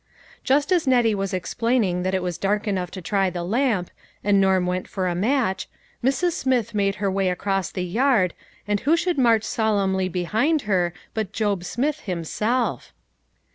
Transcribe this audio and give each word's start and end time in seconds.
Just 0.43 0.71
as 0.71 0.87
Nettie 0.87 1.13
was 1.13 1.31
explaining 1.31 2.01
that 2.01 2.15
it 2.15 2.23
was 2.23 2.39
dark 2.39 2.67
enough 2.67 2.89
to 2.89 3.03
try 3.03 3.29
the 3.29 3.43
lamp, 3.43 3.91
and 4.23 4.41
Norm 4.41 4.65
went 4.65 4.87
for 4.87 5.07
a 5.07 5.13
match, 5.13 5.69
Mrs. 6.03 6.31
Smith 6.31 6.73
made 6.73 6.95
her 6.95 7.11
way 7.11 7.29
across 7.29 7.69
the 7.69 7.85
yard, 7.85 8.33
and 8.67 8.79
who 8.79 8.97
should 8.97 9.19
march 9.19 9.43
solemnly 9.43 10.09
be 10.09 10.23
hind 10.23 10.63
her 10.63 10.91
but 11.13 11.33
Job 11.33 11.63
Smith 11.63 11.99
himself 11.99 12.93